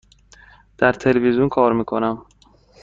[0.77, 2.25] در تلویزیون کار می کنم.